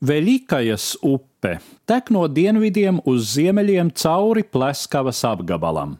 Veļikajas 0.00 0.94
upe 1.04 1.58
tek 1.84 2.06
no 2.08 2.22
dienvidiem 2.24 3.02
uz 3.04 3.34
ziemeļiem 3.34 3.90
cauri 4.00 4.46
Pleskavas 4.48 5.18
apgabalam. 5.28 5.98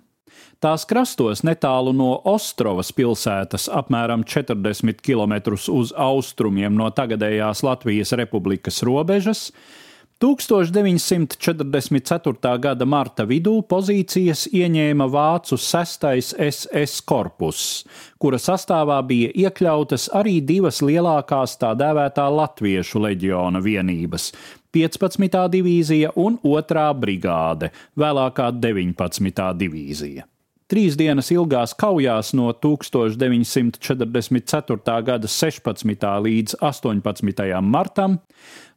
Tās 0.57 0.87
krastos 0.89 1.43
netālu 1.45 1.93
no 1.93 2.15
Ostrovas 2.33 2.95
pilsētas, 2.97 3.67
apmēram 3.69 4.25
40 4.25 5.05
km 5.05 5.37
uz 5.53 5.93
austrumiem 5.93 6.73
no 6.81 6.89
tagadējās 6.97 7.61
Latvijas 7.65 8.15
republikas 8.17 8.81
robežas, 8.89 9.51
1944. 10.21 12.61
gada 12.61 12.85
marta 12.85 13.25
vidū 13.25 13.65
pozīcijas 13.65 14.53
ieņēma 14.53 15.09
vācu 15.09 15.57
6. 15.57 16.05
SS 16.45 17.01
korpus, 17.09 17.89
kura 18.21 18.37
sastāvā 18.37 19.01
bija 19.09 19.33
iekļautas 19.47 20.13
arī 20.21 20.45
divas 20.45 20.85
lielākās 20.85 21.57
tā 21.63 21.73
dēvētā 21.73 22.27
latviešu 22.37 23.01
leģiona 23.01 23.65
vienības- 23.65 24.29
15. 24.77 25.49
divīzija 25.57 26.13
un 26.17 26.37
2. 26.45 26.93
brigāde, 27.01 27.73
vēlākā 27.97 28.53
19. 28.61 29.57
divīzija. 29.57 30.30
Trīs 30.71 30.95
dienas 30.95 31.33
ilgās 31.35 31.73
kaujās 31.75 32.29
no 32.39 32.53
1944. 32.55 35.03
gada 35.03 35.27
16. 35.27 36.07
līdz 36.27 36.55
18. 36.63 37.59
martam 37.67 38.23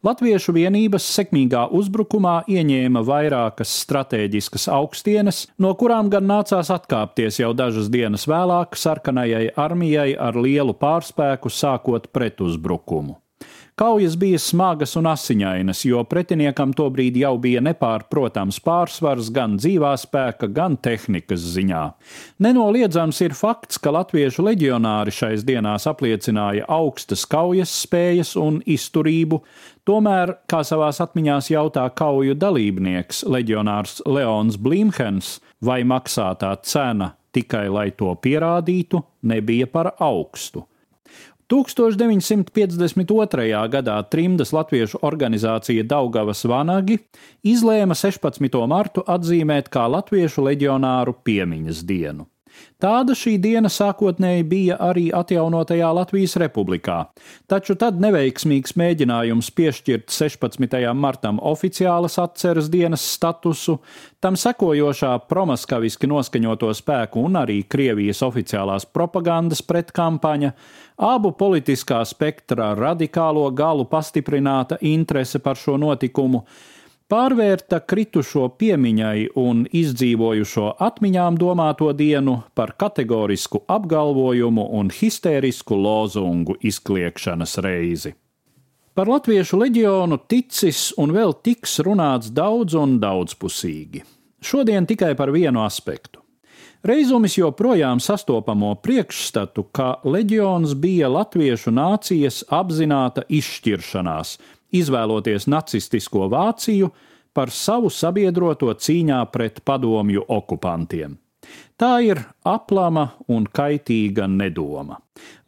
Latviešu 0.03 0.51
vienības 0.57 1.05
sekmīgā 1.20 1.70
uzbrukumā 1.77 2.49
ieņēma 2.49 3.01
vairākas 3.07 3.71
stratēģiskas 3.85 4.67
augstienes, 4.73 5.48
no 5.61 5.77
kurām 5.77 6.09
gan 6.11 6.27
nācās 6.27 6.67
atkāpties 6.73 7.39
jau 7.39 7.53
dažas 7.55 7.87
dienas 7.93 8.27
vēlāk 8.27 8.75
sarkanajai 8.75 9.53
armijai 9.53 10.17
ar 10.17 10.35
lielu 10.35 10.73
pārspēku 10.73 11.49
sākot 11.53 12.09
pretuzbrukumu. 12.09 13.23
Kaujas 13.76 14.13
bija 14.22 14.38
smagas 14.38 14.91
un 15.00 15.08
asiņainas, 15.09 15.80
jo 15.88 16.04
pretiniekam 16.05 16.76
tobrīd 16.77 17.16
jau 17.18 17.32
bija 17.41 17.62
nepārprotams 17.66 18.59
pārsvars 18.62 19.32
gan 19.34 19.55
dzīvā 19.57 19.96
spēka, 19.98 20.46
gan 20.54 20.76
tehnikas 20.77 21.41
ziņā. 21.55 21.82
Nenoliedzams 22.46 23.21
ir 23.26 23.34
fakts, 23.34 23.80
ka 23.82 23.90
latviešu 23.96 24.46
leģionāri 24.46 25.15
šais 25.18 25.41
dienās 25.48 25.88
apliecināja 25.90 26.68
augstas 26.70 27.26
kaujas 27.26 27.74
spējas 27.82 28.35
un 28.38 28.60
izturību, 28.62 29.40
tomēr, 29.90 30.35
kā 30.46 30.62
savās 30.62 31.02
atmiņās 31.02 31.49
jautā 31.55 31.87
kauju 31.98 32.37
dalībnieks, 32.37 33.24
leģionārs 33.26 34.04
Leons 34.05 34.60
Blimhens, 34.62 35.40
vai 35.65 35.82
maksātā 35.82 36.54
cena 36.62 37.15
tikai 37.34 37.65
lai 37.74 37.87
to 37.98 38.13
pierādītu, 38.21 39.02
nebija 39.26 39.65
par 39.65 39.96
augstu. 39.98 40.68
1952. 41.54 43.70
gadā 43.70 44.01
trimdas 44.09 44.49
latviešu 44.55 44.98
organizācija 45.05 45.84
Daugavas 45.85 46.41
Vanagi 46.49 46.98
izlēma 47.46 47.93
16. 47.93 48.57
martu 48.68 49.05
atzīmēt 49.05 49.70
kā 49.70 49.85
latviešu 49.85 50.41
leģionāru 50.49 51.13
piemiņas 51.21 51.85
dienu. 51.85 52.26
Tāda 52.84 53.15
šī 53.15 53.37
diena 53.40 53.70
sākotnēji 53.71 54.43
bija 54.43 54.77
arī 54.84 55.05
atjaunotajā 55.15 55.91
Latvijas 55.96 56.35
republikā, 56.41 56.98
taču 57.48 57.77
tad 57.79 58.01
neveiksmīgs 58.04 58.76
mēģinājums 58.79 59.51
piešķirt 59.55 60.12
16. 60.12 60.76
martam 60.98 61.40
oficiālas 61.40 62.20
atceres 62.20 62.68
dienas 62.74 63.05
statusu, 63.15 63.77
tam 64.19 64.35
sekojošā 64.40 65.13
promaskaviski 65.29 66.09
noskaņoto 66.12 66.74
spēku 66.75 67.24
un 67.24 67.40
arī 67.40 67.62
Krievijas 67.63 68.19
oficiālās 68.28 68.85
propagandas 68.90 69.63
pretkampaņa, 69.63 70.51
abu 71.07 71.31
politiskā 71.40 72.03
spektra 72.06 72.74
radikālo 72.75 73.47
galu 73.56 73.88
pastiprināta 73.88 74.81
interese 74.81 75.40
par 75.40 75.56
šo 75.59 75.79
notikumu, 75.79 76.44
pārvērta 77.12 77.79
kritušo 77.88 78.47
piemiņai 78.59 79.28
un 79.40 79.63
izdzīvojušo 79.69 80.73
atmiņām 80.88 81.38
domāto 81.41 81.91
dienu 81.97 82.40
par 82.56 82.75
kategorisku 82.79 83.64
apgalvojumu 83.68 84.66
un 84.80 84.91
histērisku 84.94 85.78
lozungu 85.78 86.58
izkliekšanas 86.62 87.58
reizi. 87.66 88.14
Par 88.94 89.09
latviešu 89.09 89.58
leģionu 89.58 90.19
ticis 90.30 90.91
un 91.02 91.14
vēl 91.16 91.34
tiks 91.41 91.80
runāts 91.86 92.30
daudz 92.30 92.75
un 92.78 93.00
daudzpusīgi. 93.02 94.03
Šodien 94.44 94.85
tikai 94.85 95.16
par 95.18 95.31
vienu 95.34 95.64
aspektu. 95.64 96.20
Reizumis 96.84 97.38
joprojām 97.38 98.02
sastopamo 98.03 98.74
priekšstatu, 98.84 99.64
ka 99.72 100.02
leģions 100.03 100.74
bija 100.75 101.08
latviešu 101.08 101.72
nācijas 101.72 102.41
apzināta 102.52 103.24
izšķiršanās, 103.31 104.35
izvēloties 104.73 105.47
nacistisko 105.47 106.29
Vāciju 106.34 106.91
par 107.34 107.51
savu 107.51 107.89
sabiedroto 107.89 108.73
cīņā 108.73 109.19
pret 109.34 109.61
padomju 109.66 110.25
okupantiem. 110.28 111.17
Tā 111.78 111.97
ir 112.06 112.22
aplama 112.47 113.07
un 113.28 113.45
kaitīga 113.50 114.28
nedoma. 114.31 115.00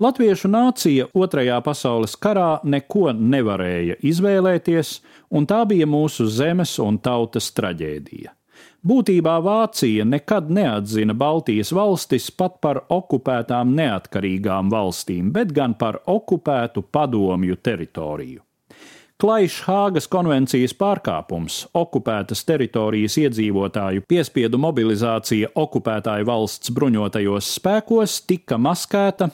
Latviešu 0.02 0.50
nācija 0.52 1.08
Otrajā 1.16 1.60
pasaules 1.64 2.16
karā 2.20 2.58
neko 2.64 3.14
nevarēja 3.16 4.00
izvēlēties, 4.04 4.98
un 5.32 5.48
tā 5.48 5.62
bija 5.70 5.88
mūsu 5.88 6.28
zemes 6.28 6.76
un 6.84 6.98
tautas 7.00 7.52
traģēdija. 7.56 8.34
Būtībā 8.86 9.40
Vācija 9.42 10.06
nekad 10.06 10.52
neatzina 10.54 11.16
Baltijas 11.18 11.72
valstis 11.74 12.28
pat 12.30 12.60
par 12.62 12.84
okupētām 12.94 13.72
neatkarīgām 13.80 14.70
valstīm, 14.70 15.32
bet 15.34 15.54
gan 15.56 15.74
par 15.80 16.04
okupētu 16.06 16.84
padomju 16.94 17.58
teritoriju. 17.66 18.44
Klaišs 19.16 19.62
Hāgas 19.64 20.10
konvencijas 20.12 20.74
pārkāpums, 20.76 21.62
okupētas 21.80 22.42
teritorijas 22.44 23.16
iedzīvotāju 23.22 24.04
piespiedu 24.12 24.60
mobilizācija 24.60 25.54
okupētāju 25.56 26.28
valsts 26.28 26.74
bruņotajos 26.76 27.54
spēkos 27.56 28.18
tika 28.28 28.58
maskēta, 28.60 29.30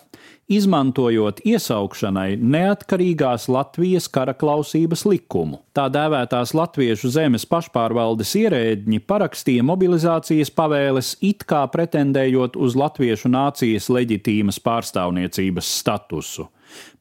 izmantojot 0.52 1.42
iesaukšanai 1.48 2.36
neatkarīgās 2.38 3.48
Latvijas 3.52 4.10
karaklausības 4.12 5.06
likumu. 5.08 5.62
Tā 5.72 5.88
dēvētās 5.94 6.52
latviešu 6.58 7.12
zemes 7.16 7.48
pašpārvaldes 7.48 8.34
ierēdņi 8.42 9.02
parakstīja 9.08 9.64
mobilizācijas 9.64 10.52
pavēles, 10.56 11.14
it 11.24 11.46
kā 11.48 11.64
pretendējot 11.72 12.60
uz 12.60 12.76
latviešu 12.76 13.32
nācijas 13.32 13.88
leģitīmas 13.94 14.60
pārstāvniecības 14.64 15.78
statusu. 15.82 16.50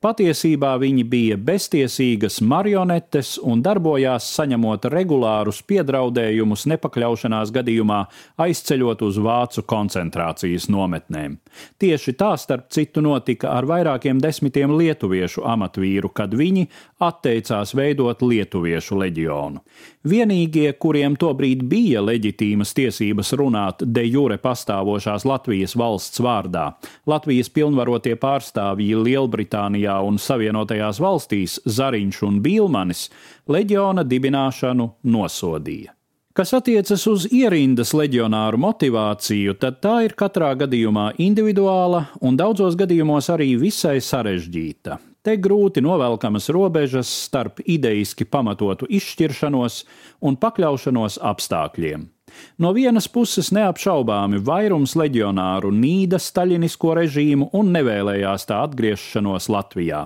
Patiesībā 0.01 0.73
viņi 0.81 1.03
bija 1.05 1.37
beztiesīgas 1.37 2.41
marionetes 2.41 3.35
un 3.45 3.61
darbojās 3.65 4.27
saņemot 4.37 4.87
regulārus 4.93 5.61
piedraudējumus 5.69 6.65
nepakļaušanās 6.73 7.53
gadījumā 7.53 7.99
aizceļot 8.41 9.05
uz 9.05 9.19
vācu 9.21 9.65
koncentrācijas 9.69 10.71
nometnēm. 10.73 11.37
Tieši 11.81 12.17
tā 12.17 12.33
starp 12.41 12.71
citu 12.73 13.05
notika 13.05 13.40
ar 13.49 13.67
vairākiem 13.69 14.21
desmitiem 14.23 14.73
lietuviešu 14.77 15.45
amatvīru, 15.49 16.11
kad 16.15 16.35
viņi 16.37 16.67
atteicās 17.01 17.75
veidot 17.77 18.23
lietuviešu 18.23 18.99
leģionu. 19.01 19.63
Vienīgie, 20.11 20.73
kuriem 20.81 21.17
tobrīd 21.21 21.63
bija 21.69 22.03
leģitīmas 22.05 22.75
tiesības 22.77 23.35
runāt 23.41 23.85
de 23.85 24.07
jure 24.09 24.41
pastāvošās 24.41 25.27
Latvijas 25.29 25.77
valsts 25.77 26.23
vārdā, 26.25 26.71
Latvijas 27.07 27.53
pilnvarotie 27.53 28.17
pārstāvji 28.21 28.99
Lielbritānijā 29.05 30.01
un 30.07 30.19
Savienotajās 30.19 31.01
valstīs 31.05 31.61
Zariņš 31.65 32.25
un 32.29 32.43
Bīlmanis 32.45 33.09
leģiona 33.49 34.05
dibināšanu 34.09 34.91
nosodīja. 35.05 36.00
Kas 36.31 36.53
attiecas 36.55 37.03
uz 37.11 37.25
ierindas 37.35 37.91
leģionāru 37.91 38.61
motivāciju, 38.63 39.57
tad 39.59 39.81
tā 39.83 39.97
ir 40.07 40.13
katrā 40.15 40.53
gadījumā 40.61 41.09
individuāla 41.19 42.05
un 42.23 42.37
daudzos 42.39 42.77
gadījumos 42.79 43.33
arī 43.35 43.57
visai 43.59 43.97
sarežģīta. 43.99 45.01
Te 45.27 45.35
grūti 45.43 45.83
novelkamas 45.83 46.47
robežas 46.55 47.11
starp 47.27 47.59
ideiski 47.67 48.29
pamatotu 48.31 48.87
izšķiršanos 48.87 49.81
un 50.23 50.39
pakļaušanos 50.39 51.19
apstākļiem. 51.33 52.07
No 52.61 52.73
vienas 52.77 53.09
puses 53.09 53.51
neapšaubāmi 53.57 54.41
vairums 54.45 54.97
leģionāru 54.99 55.71
nīda 55.75 56.21
staļinisko 56.21 56.95
režīmu 57.01 57.51
un 57.57 57.73
nevēlējās 57.77 58.47
tā 58.51 58.61
atgriešanos 58.67 59.49
Latvijā. 59.53 60.03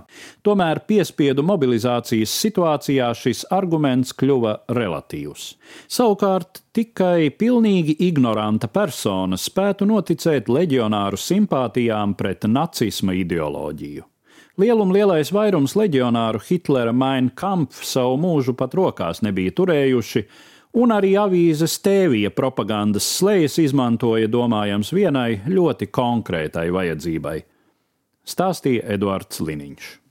Tomēr 0.47 0.85
piespiedu 0.89 1.45
mobilizācijas 1.47 2.35
situācijā 2.45 3.11
šis 3.19 3.45
arguments 3.55 4.15
kļuva 4.17 4.57
relatīvs. 4.79 5.51
Savukārt 5.91 6.65
tikai 6.75 7.31
pilnīgi 7.39 7.97
ignoranta 8.09 8.69
persona 8.69 9.39
spētu 9.41 9.87
noticēt 9.91 10.51
leģionāru 10.51 11.21
simpātijām 11.21 12.17
pret 12.19 12.49
nacisma 12.51 13.15
ideoloģiju. 13.21 14.09
Lielum 14.55 14.93
lielais 14.95 15.33
vairums 15.35 15.73
leģionāru 15.75 16.39
Hitlera 16.47 16.93
Mein 16.95 17.33
Kampf 17.35 17.81
savu 17.83 18.15
mūžu 18.23 18.53
pat 18.55 18.77
rokās 18.79 19.19
nebija 19.27 19.51
turējuši, 19.51 20.23
un 20.75 20.95
arī 20.95 21.15
avīzes 21.21 21.79
tēvija 21.85 22.33
propagandas 22.35 23.07
slējas 23.19 23.59
izmantoja 23.63 24.31
domājams 24.31 24.93
vienai 24.95 25.41
ļoti 25.47 25.91
konkrētai 25.95 26.69
vajadzībai. 26.75 27.37
Stāstīja 28.25 28.89
Eduards 28.97 29.43
Liniņš. 29.45 30.04